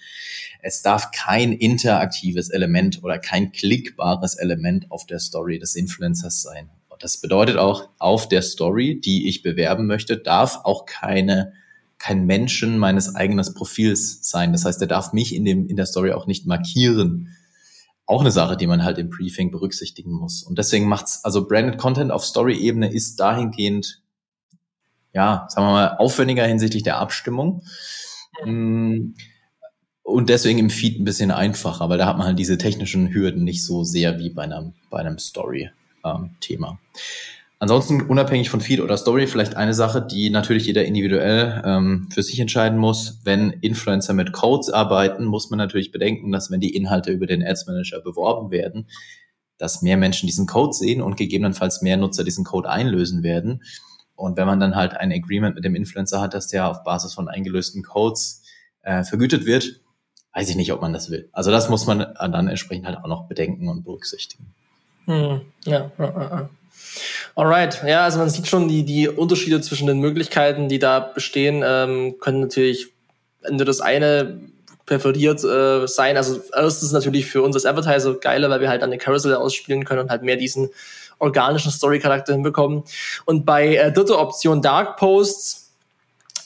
[0.62, 6.70] Es darf kein interaktives Element oder kein klickbares Element auf der Story des Influencers sein.
[7.00, 11.54] Das bedeutet auch, auf der Story, die ich bewerben möchte, darf auch keine,
[11.98, 14.52] kein Menschen meines eigenen Profils sein.
[14.52, 17.30] Das heißt, er darf mich in dem, in der Story auch nicht markieren
[18.10, 20.42] auch eine Sache, die man halt im Briefing berücksichtigen muss.
[20.42, 24.02] Und deswegen macht's, also Branded Content auf Story-Ebene ist dahingehend,
[25.14, 27.62] ja, sagen wir mal, aufwendiger hinsichtlich der Abstimmung.
[28.44, 29.12] Mm,
[30.02, 33.44] und deswegen im Feed ein bisschen einfacher, weil da hat man halt diese technischen Hürden
[33.44, 35.70] nicht so sehr wie bei einem, bei einem Story.
[36.04, 36.80] ähm.
[37.62, 42.24] Ansonsten unabhängig von Feed oder Story vielleicht eine Sache, die natürlich jeder individuell ähm, für
[42.24, 43.20] sich entscheiden muss.
[43.26, 47.46] Wenn Influencer mit Codes arbeiten, muss man natürlich bedenken, dass wenn die Inhalte über den
[47.46, 48.88] Ads Manager beworben werden,
[49.58, 53.62] dass mehr Menschen diesen Code sehen und gegebenenfalls mehr Nutzer diesen Code einlösen werden.
[54.16, 57.14] Und wenn man dann halt ein Agreement mit dem Influencer hat, dass der auf Basis
[57.14, 58.42] von eingelösten Codes
[58.84, 59.82] äh, vergütet wird,
[60.34, 61.28] weiß ich nicht, ob man das will.
[61.34, 64.54] Also das muss man dann entsprechend halt auch noch bedenken und berücksichtigen.
[65.08, 66.50] Hm, ja, ja, ja.
[67.36, 71.64] Alright, ja, also man sieht schon die, die Unterschiede zwischen den Möglichkeiten, die da bestehen,
[71.66, 72.88] ähm, können natürlich
[73.50, 74.40] nur das eine
[74.86, 76.18] präferiert äh, sein.
[76.18, 80.02] Also erstens natürlich für uns als Advertiser geiler, weil wir halt eine Carousel ausspielen können
[80.02, 80.70] und halt mehr diesen
[81.20, 82.84] organischen Story-Charakter hinbekommen.
[83.26, 85.72] Und bei äh, dritter Option Dark Posts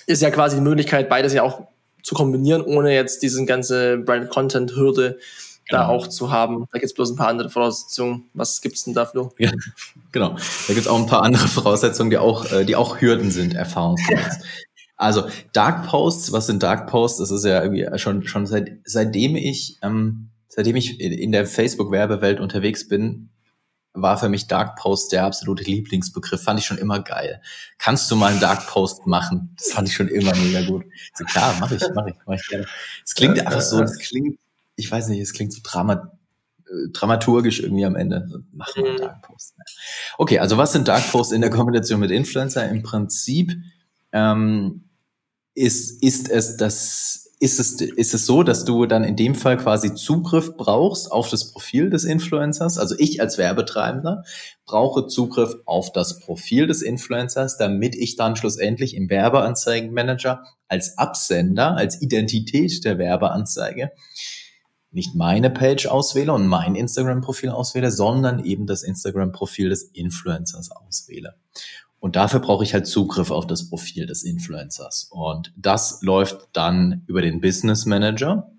[0.06, 1.62] ist ja quasi die Möglichkeit, beides ja auch
[2.02, 5.18] zu kombinieren, ohne jetzt diesen ganze Brand-Content-Hürde
[5.68, 5.82] genau.
[5.82, 6.66] da auch zu haben.
[6.72, 8.30] Da gibt es bloß ein paar andere Voraussetzungen.
[8.34, 9.32] Was gibt's denn da, Flo?
[9.40, 9.52] Ja,
[10.12, 10.36] genau.
[10.68, 14.40] Da gibt's auch ein paar andere Voraussetzungen, die auch, äh, die auch Hürden sind, erfahrungsgemäß.
[14.96, 17.18] Also Dark Posts, was sind Dark Posts?
[17.20, 22.40] Das ist ja irgendwie schon, schon seit, seitdem ich, ähm, seitdem ich in der Facebook-Werbewelt
[22.40, 23.30] unterwegs bin,
[23.94, 26.42] war für mich Dark Post der absolute Lieblingsbegriff.
[26.42, 27.42] Fand ich schon immer geil.
[27.78, 29.56] Kannst du mal einen Dark Post machen?
[29.58, 30.86] Das fand ich schon immer mega gut.
[31.16, 32.66] So, klar, mache ich, mache ich, mache ich gerne.
[33.06, 34.40] Es klingt einfach so, es klingt
[34.76, 36.12] ich weiß nicht, es klingt so dramat
[36.66, 38.44] äh, dramaturgisch irgendwie am Ende.
[38.52, 39.02] Machen wir einen mhm.
[39.02, 39.56] Dark Post.
[40.18, 42.68] Okay, also was sind Dark Posts in der Kombination mit Influencer?
[42.70, 43.52] Im Prinzip
[44.12, 44.90] ähm,
[45.54, 49.58] ist, ist es das ist es, ist es so, dass du dann in dem Fall
[49.58, 52.78] quasi Zugriff brauchst auf das Profil des Influencers?
[52.78, 54.24] Also ich als Werbetreibender
[54.66, 61.76] brauche Zugriff auf das Profil des Influencers, damit ich dann schlussendlich im Werbeanzeigenmanager als Absender,
[61.76, 63.92] als Identität der Werbeanzeige
[64.94, 71.36] nicht meine Page auswähle und mein Instagram-Profil auswähle, sondern eben das Instagram-Profil des Influencers auswähle.
[72.00, 75.08] Und dafür brauche ich halt Zugriff auf das Profil des Influencers.
[75.10, 78.52] Und das läuft dann über den Business Manager.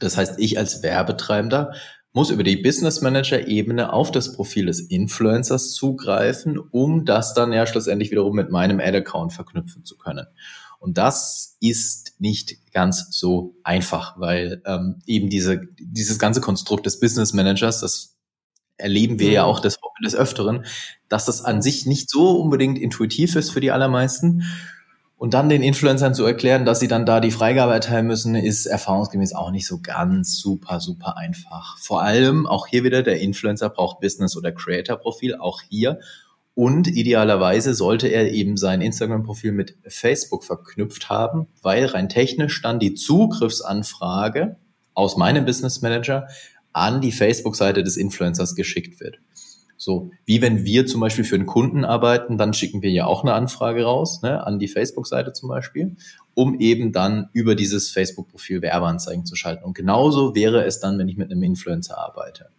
[0.00, 1.74] Das heißt, ich als Werbetreibender
[2.12, 7.52] muss über die Business Manager Ebene auf das Profil des Influencers zugreifen, um das dann
[7.52, 10.26] ja schlussendlich wiederum mit meinem Ad-Account verknüpfen zu können.
[10.82, 16.98] Und das ist nicht ganz so einfach, weil ähm, eben diese, dieses ganze Konstrukt des
[16.98, 18.16] Business Managers, das
[18.78, 19.48] erleben wir ja mhm.
[19.48, 20.64] auch des, des Öfteren,
[21.08, 24.42] dass das an sich nicht so unbedingt intuitiv ist für die allermeisten.
[25.16, 28.66] Und dann den Influencern zu erklären, dass sie dann da die Freigabe erteilen müssen, ist
[28.66, 31.78] erfahrungsgemäß auch nicht so ganz super, super einfach.
[31.78, 36.00] Vor allem auch hier wieder, der Influencer braucht Business- oder Creator-Profil, auch hier.
[36.54, 42.78] Und idealerweise sollte er eben sein Instagram-Profil mit Facebook verknüpft haben, weil rein technisch dann
[42.78, 44.56] die Zugriffsanfrage
[44.92, 46.28] aus meinem Business Manager
[46.72, 49.18] an die Facebook-Seite des Influencers geschickt wird.
[49.78, 53.24] So, wie wenn wir zum Beispiel für einen Kunden arbeiten, dann schicken wir ja auch
[53.24, 55.96] eine Anfrage raus, ne, an die Facebook-Seite zum Beispiel,
[56.34, 59.64] um eben dann über dieses Facebook-Profil Werbeanzeigen zu schalten.
[59.64, 62.50] Und genauso wäre es dann, wenn ich mit einem Influencer arbeite.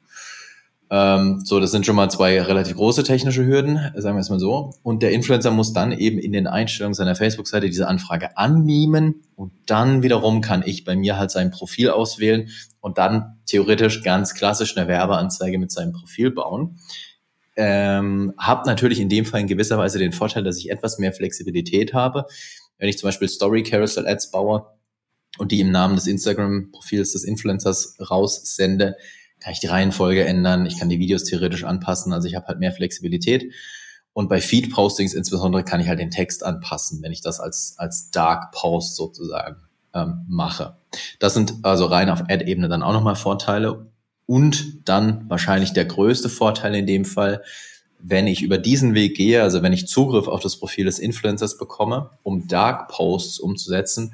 [0.95, 4.39] Ähm, so, das sind schon mal zwei relativ große technische Hürden, sagen wir es mal
[4.39, 4.75] so.
[4.84, 9.51] Und der Influencer muss dann eben in den Einstellungen seiner Facebook-Seite diese Anfrage annehmen und
[9.65, 14.77] dann wiederum kann ich bei mir halt sein Profil auswählen und dann theoretisch ganz klassisch
[14.77, 16.77] eine Werbeanzeige mit seinem Profil bauen.
[17.56, 21.12] Ähm, hab natürlich in dem Fall in gewisser Weise den Vorteil, dass ich etwas mehr
[21.12, 22.27] Flexibilität habe.
[22.77, 24.67] Wenn ich zum Beispiel Story Carousel Ads baue
[25.39, 28.95] und die im Namen des Instagram-Profils des Influencers raussende,
[29.43, 32.60] kann ich die Reihenfolge ändern, ich kann die Videos theoretisch anpassen, also ich habe halt
[32.60, 33.51] mehr Flexibilität.
[34.13, 38.12] Und bei Feed-Postings insbesondere kann ich halt den Text anpassen, wenn ich das als, als
[38.12, 39.58] Dark Post sozusagen
[39.93, 40.77] ähm, mache.
[41.19, 43.88] Das sind also rein auf Ad-Ebene dann auch nochmal Vorteile.
[44.25, 47.43] Und dann wahrscheinlich der größte Vorteil in dem Fall,
[47.99, 51.58] wenn ich über diesen Weg gehe, also wenn ich Zugriff auf das Profil des Influencers
[51.58, 54.13] bekomme, um Dark Posts umzusetzen,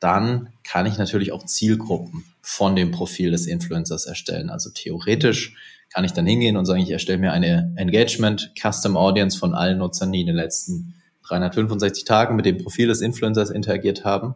[0.00, 4.50] dann kann ich natürlich auch Zielgruppen von dem Profil des Influencers erstellen.
[4.50, 5.54] Also theoretisch
[5.92, 9.78] kann ich dann hingehen und sagen, ich erstelle mir eine Engagement Custom Audience von allen
[9.78, 10.94] Nutzern, die in den letzten
[11.26, 14.34] 365 Tagen mit dem Profil des Influencers interagiert haben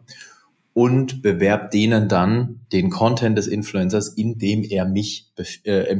[0.73, 5.31] und bewerb denen dann den Content des Influencers, indem er mich
[5.63, 5.97] äh,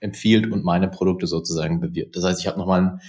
[0.00, 2.16] empfiehlt und meine Produkte sozusagen bewirbt.
[2.16, 3.00] Das heißt, ich habe nochmal einen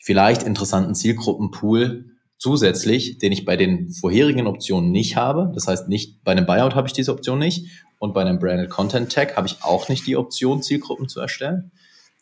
[0.00, 2.11] vielleicht interessanten Zielgruppenpool
[2.42, 5.52] zusätzlich, den ich bei den vorherigen Optionen nicht habe.
[5.54, 7.68] Das heißt, nicht bei einem Buyout habe ich diese Option nicht
[8.00, 11.70] und bei einem Branded Content Tag habe ich auch nicht die Option, Zielgruppen zu erstellen.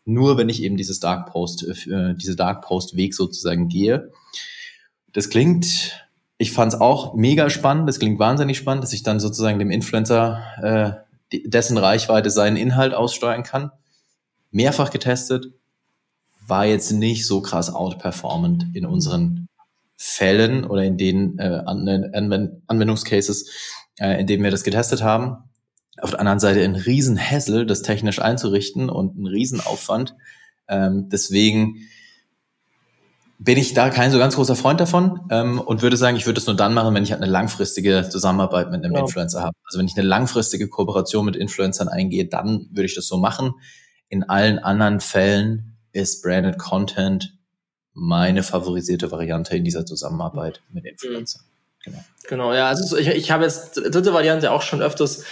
[0.04, 4.12] Nur wenn ich eben dieses Dark Post, äh, diese Dark Post Weg sozusagen gehe.
[5.14, 6.06] Das klingt,
[6.36, 7.88] ich fand es auch mega spannend.
[7.88, 12.92] Das klingt wahnsinnig spannend, dass ich dann sozusagen dem Influencer äh, dessen Reichweite seinen Inhalt
[12.92, 13.70] aussteuern kann.
[14.50, 15.46] Mehrfach getestet,
[16.46, 19.46] war jetzt nicht so krass outperformant in unseren
[20.02, 23.50] Fällen oder in den äh, Anwendungscases,
[23.98, 25.50] äh, in denen wir das getestet haben.
[26.00, 30.14] Auf der anderen Seite ein Riesenhassel, das technisch einzurichten und ein Riesenaufwand.
[30.68, 31.86] Ähm, deswegen
[33.38, 36.40] bin ich da kein so ganz großer Freund davon ähm, und würde sagen, ich würde
[36.40, 39.00] es nur dann machen, wenn ich halt eine langfristige Zusammenarbeit mit einem ja.
[39.00, 39.56] Influencer habe.
[39.66, 43.52] Also wenn ich eine langfristige Kooperation mit Influencern eingehe, dann würde ich das so machen.
[44.08, 47.34] In allen anderen Fällen ist Branded Content
[47.92, 51.42] meine favorisierte Variante in dieser Zusammenarbeit mit Influencern.
[51.82, 51.98] Genau.
[52.28, 55.24] Genau, ja, also ich, ich habe jetzt dritte Variante auch schon öfters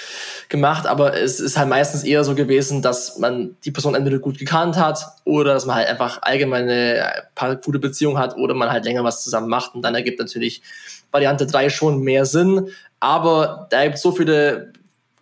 [0.48, 4.38] gemacht, aber es ist halt meistens eher so gewesen, dass man die Person entweder gut
[4.38, 8.70] gekannt hat oder dass man halt einfach allgemeine äh, paar gute Beziehungen hat oder man
[8.70, 10.62] halt länger was zusammen macht und dann ergibt natürlich
[11.10, 12.68] Variante 3 schon mehr Sinn.
[12.98, 14.72] Aber da gibt es so viele,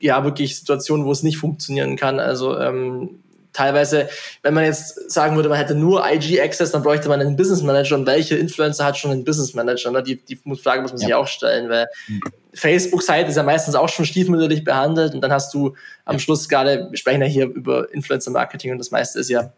[0.00, 2.20] ja, wirklich Situationen, wo es nicht funktionieren kann.
[2.20, 3.22] Also ähm,
[3.56, 4.08] teilweise,
[4.42, 7.96] wenn man jetzt sagen würde, man hätte nur IG-Access, dann bräuchte man einen Business Manager
[7.96, 9.90] und welche Influencer hat schon einen Business Manager?
[9.90, 10.02] Ne?
[10.02, 11.06] Die, die Frage muss man ja.
[11.06, 12.20] sich auch stellen, weil mhm.
[12.54, 16.88] Facebook-Seite ist ja meistens auch schon stiefmütterlich behandelt und dann hast du am Schluss gerade,
[16.90, 19.52] wir sprechen ja hier über Influencer-Marketing und das meiste ist ja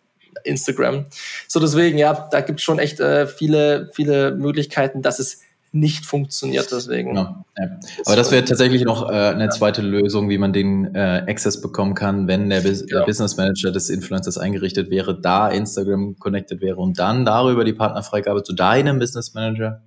[0.45, 1.07] Instagram.
[1.47, 5.41] So deswegen, ja, da gibt es schon echt äh, viele, viele Möglichkeiten, dass es
[5.73, 7.15] nicht funktioniert deswegen.
[7.15, 7.79] Ja, ja.
[8.07, 11.95] Aber das wäre tatsächlich noch äh, eine zweite Lösung, wie man den äh, Access bekommen
[11.95, 13.05] kann, wenn der, Bus ja.
[13.05, 18.43] Business Manager des Influencers eingerichtet wäre, da Instagram connected wäre und dann darüber die Partnerfreigabe
[18.43, 19.83] zu deinem Business Manager.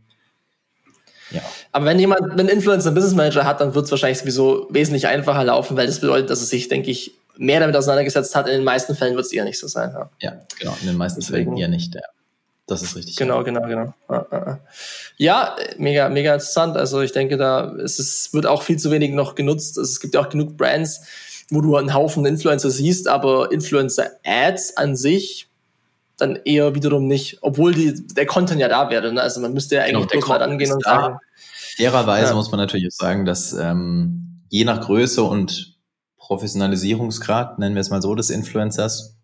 [1.32, 1.42] Ja.
[1.72, 4.68] Aber wenn jemand, wenn ein Influencer einen Business Manager hat, dann wird es wahrscheinlich sowieso
[4.70, 8.48] wesentlich einfacher laufen, weil das bedeutet, dass es sich, denke ich, mehr damit auseinandergesetzt hat.
[8.48, 9.92] In den meisten Fällen wird es eher nicht so sein.
[9.94, 10.76] Ja, ja genau.
[10.82, 11.52] In den meisten Deswegen.
[11.52, 11.96] Fällen eher nicht.
[11.96, 12.02] Ja.
[12.72, 13.18] Das ist richtig.
[13.18, 13.94] Genau, genau, genau.
[15.18, 16.78] Ja, mega, mega interessant.
[16.78, 19.78] Also ich denke, da ist es wird auch viel zu wenig noch genutzt.
[19.78, 21.02] Also es gibt ja auch genug Brands,
[21.50, 25.50] wo du einen Haufen Influencer siehst, aber Influencer-Ads an sich
[26.16, 29.12] dann eher wiederum nicht, obwohl die, der Content ja da wäre.
[29.12, 29.22] Ne?
[29.22, 31.18] Also man müsste ja eigentlich genau, mal angehen und sagen.
[31.76, 32.36] Fairerweise ja.
[32.36, 35.78] muss man natürlich auch sagen, dass ähm, je nach Größe und
[36.20, 39.18] Professionalisierungsgrad, nennen wir es mal so, des Influencers,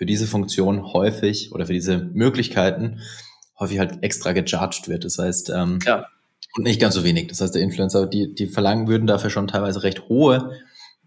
[0.00, 3.02] für diese Funktion häufig oder für diese Möglichkeiten
[3.58, 5.04] häufig halt extra gecharged wird.
[5.04, 6.06] Das heißt, ähm, ja.
[6.56, 7.26] und nicht ganz so wenig.
[7.28, 10.58] Das heißt, der Influencer, die, die verlangen würden dafür schon teilweise recht hohe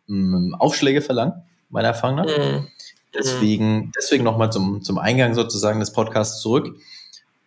[0.08, 1.34] ähm, Aufschläge verlangen,
[1.69, 2.27] meiner Erfahrung nach.
[2.27, 2.67] Mhm.
[3.15, 6.75] Deswegen, deswegen nochmal zum, zum Eingang sozusagen des Podcasts zurück.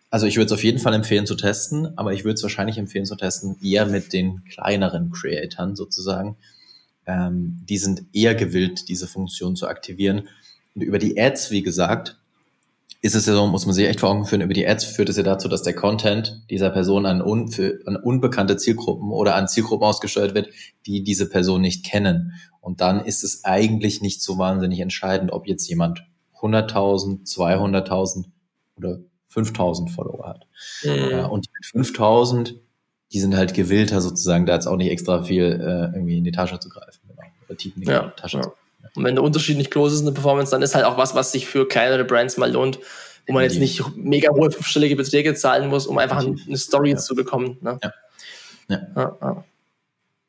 [0.09, 2.77] Also ich würde es auf jeden Fall empfehlen zu testen, aber ich würde es wahrscheinlich
[2.77, 6.35] empfehlen zu testen eher mit den kleineren Creatoren sozusagen.
[7.05, 10.27] Ähm, die sind eher gewillt, diese Funktion zu aktivieren
[10.77, 12.19] und über die Ads, wie gesagt,
[13.01, 15.09] ist es ja so, muss man sich echt vor Augen führen, über die Ads führt
[15.09, 19.33] es ja dazu, dass der Content dieser Person an, un, für, an unbekannte Zielgruppen oder
[19.33, 20.49] an Zielgruppen ausgesteuert wird,
[20.85, 22.33] die diese Person nicht kennen.
[22.61, 26.05] Und dann ist es eigentlich nicht so wahnsinnig entscheidend, ob jetzt jemand
[26.41, 28.25] 100.000, 200.000
[28.77, 28.99] oder
[29.33, 30.45] 5.000 Follower hat.
[30.83, 31.25] Mhm.
[31.31, 32.53] Und die mit 5.000,
[33.13, 36.31] die sind halt gewillter sozusagen, da jetzt auch nicht extra viel äh, irgendwie in die
[36.31, 36.99] Tasche zu greifen.
[37.07, 37.23] Genau.
[37.47, 38.43] Oder tief in die ja, Tasche ja.
[38.43, 38.66] zu greifen.
[38.95, 41.15] Und wenn der Unterschied nicht groß ist in der Performance, dann ist halt auch was,
[41.15, 42.79] was sich für kleinere Brands mal lohnt,
[43.27, 46.97] wo man jetzt nicht mega hohe fünfstellige Beträge zahlen muss, um einfach eine Story ja.
[46.97, 47.57] zu bekommen.
[47.61, 47.77] Ne?
[47.83, 47.93] Ja.
[48.69, 48.87] Ja.
[48.95, 49.43] ja, ja.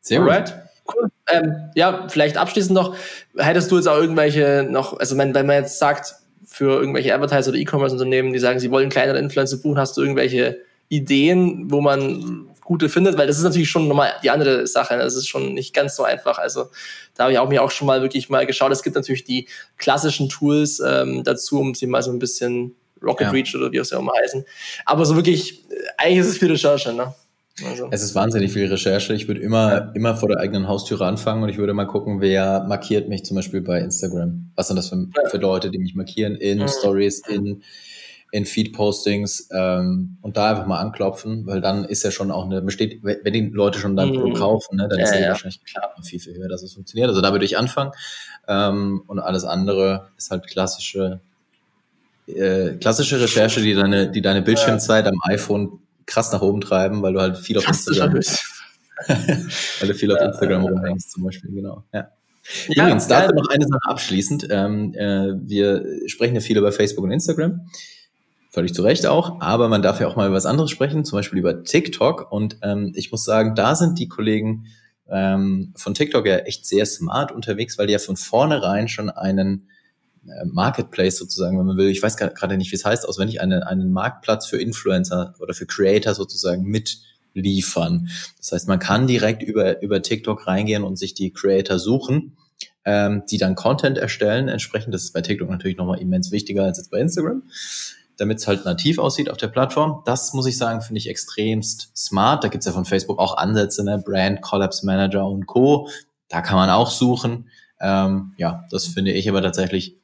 [0.00, 0.54] Sehr Alright.
[0.84, 0.94] gut.
[0.96, 1.11] Cool.
[1.30, 2.96] Ähm, ja, vielleicht abschließend noch,
[3.37, 6.14] hättest du jetzt auch irgendwelche noch, also wenn, wenn man jetzt sagt,
[6.46, 10.58] für irgendwelche Advertiser oder E-Commerce-Unternehmen, die sagen, sie wollen kleinere Influencer buchen, hast du irgendwelche
[10.88, 14.98] Ideen, wo man gute findet, weil das ist natürlich schon nochmal die andere Sache.
[14.98, 16.37] Das ist schon nicht ganz so einfach.
[16.37, 16.66] Also
[17.14, 18.70] da habe ich auch mir auch schon mal wirklich mal geschaut.
[18.70, 23.28] Es gibt natürlich die klassischen Tools ähm, dazu, um sie mal so ein bisschen Rocket
[23.28, 23.31] ja.
[23.31, 24.44] Reach oder wie auch immer heißen.
[24.85, 27.14] Aber so wirklich, äh, eigentlich ist es viel Recherche, ne?
[27.66, 27.88] Also.
[27.90, 29.14] Es ist wahnsinnig viel Recherche.
[29.14, 29.92] Ich würde immer, ja.
[29.94, 33.35] immer vor der eigenen Haustüre anfangen und ich würde mal gucken, wer markiert mich zum
[33.35, 34.50] Beispiel bei Instagram.
[34.57, 35.31] Was sind das für, ja.
[35.31, 36.68] für Leute, die mich markieren in mhm.
[36.68, 37.62] Stories, in
[38.31, 42.61] in Feed-Postings ähm, und da einfach mal anklopfen, weil dann ist ja schon auch eine,
[42.61, 44.41] besteht, wenn die Leute schon dein Produkt mhm.
[44.41, 47.09] kaufen, ne, dann ja, ist ja, ja wahrscheinlich klar viel, viel höher, dass es funktioniert.
[47.09, 47.93] Also da würde ich anfangen.
[48.47, 51.21] Ähm, und alles andere ist halt klassische,
[52.27, 57.14] äh, klassische Recherche, die deine, die deine Bildschirmzeit am iPhone krass nach oben treiben, weil
[57.14, 58.12] du halt viel auf Instagram,
[59.07, 61.85] weil du viel auf Instagram rumhängst zum Beispiel, genau.
[61.95, 62.09] Ja.
[62.69, 64.49] Ja, Übrigens, dazu noch eine Sache abschließend.
[64.51, 67.61] Ähm, äh, wir sprechen ja viel über Facebook und Instagram.
[68.50, 71.18] Völlig zu Recht auch, aber man darf ja auch mal über was anderes sprechen, zum
[71.18, 72.32] Beispiel über TikTok.
[72.32, 74.66] Und ähm, ich muss sagen, da sind die Kollegen
[75.08, 79.68] ähm, von TikTok ja echt sehr smart unterwegs, weil die ja von vornherein schon einen
[80.26, 83.62] äh, Marketplace sozusagen, wenn man will, ich weiß gerade nicht, wie es heißt, auswendig, einen,
[83.62, 88.08] einen Marktplatz für Influencer oder für Creator sozusagen mitliefern.
[88.38, 92.37] Das heißt, man kann direkt über, über TikTok reingehen und sich die Creator suchen
[92.88, 94.48] ähm, die dann Content erstellen.
[94.48, 97.42] Entsprechend, das ist bei TikTok natürlich nochmal immens wichtiger als jetzt bei Instagram,
[98.18, 100.02] damit es halt nativ aussieht auf der Plattform.
[100.04, 102.44] Das muss ich sagen, finde ich extremst smart.
[102.44, 104.02] Da gibt's ja von Facebook auch Ansätze, ne?
[104.04, 105.88] Brand, Collapse Manager und Co.
[106.28, 107.48] Da kann man auch suchen.
[107.81, 109.94] Ähm, ja, das finde ich aber tatsächlich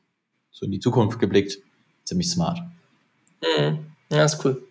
[0.51, 1.59] so in die Zukunft geblickt
[2.05, 2.61] ziemlich smart.
[3.43, 3.87] Mhm.
[4.11, 4.63] Ja, ist cool.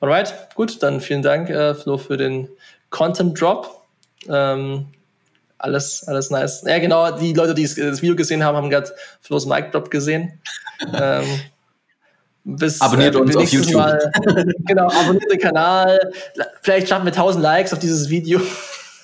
[0.00, 2.48] Alright, gut, dann vielen Dank, äh, Flo, für den
[2.90, 3.82] Content Drop.
[4.28, 4.86] Ähm,
[5.58, 6.64] alles, alles nice.
[6.66, 10.38] Ja, genau, die Leute, die das Video gesehen haben, haben gerade Flo's Mic Drop gesehen.
[10.92, 11.24] ähm,
[12.46, 13.74] bis, abonniert äh, uns auf YouTube.
[13.74, 14.12] Mal,
[14.66, 15.98] genau, abonniert den Kanal.
[16.62, 18.40] Vielleicht schaffen wir 1000 Likes auf dieses Video.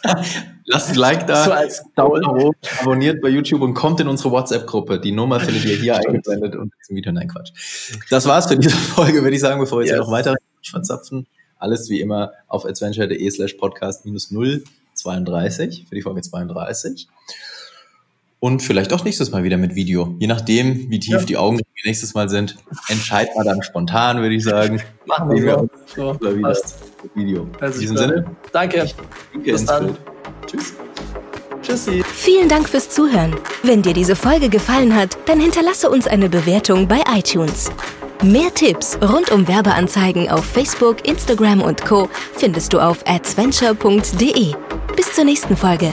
[0.67, 4.31] Lasst ein Like da, so als Daumen hoch, abonniert bei YouTube und kommt in unsere
[4.31, 5.01] WhatsApp-Gruppe.
[5.01, 7.13] Die Nummer findet ihr hier eingeblendet und im Video.
[7.13, 7.53] Nein, Quatsch.
[8.11, 10.01] Das war's für diese Folge, würde ich sagen, bevor wir jetzt yes.
[10.01, 11.27] noch weiter verzapfen.
[11.59, 14.31] Alles wie immer auf adventure.de slash podcast minus
[14.95, 17.09] 032 für die Folge 32.
[18.43, 20.17] Und vielleicht auch nächstes Mal wieder mit Video.
[20.19, 21.21] Je nachdem, wie tief ja.
[21.21, 22.57] die Augen nächstes Mal sind,
[22.89, 24.83] entscheidet man dann spontan, würde ich sagen.
[25.07, 26.19] Machen wir so.
[26.21, 26.57] so wieder
[27.15, 27.47] Video.
[27.61, 28.25] Also In diesem Sinne.
[28.51, 28.91] Danke.
[29.45, 29.97] Bis dann.
[30.45, 30.75] Tschüss.
[31.63, 32.03] Tschüssi.
[32.13, 33.37] Vielen Dank fürs Zuhören.
[33.63, 37.71] Wenn dir diese Folge gefallen hat, dann hinterlasse uns eine Bewertung bei iTunes.
[38.25, 42.09] Mehr Tipps rund um Werbeanzeigen auf Facebook, Instagram und Co.
[42.35, 44.53] findest du auf adventure.de.
[44.97, 45.93] Bis zur nächsten Folge.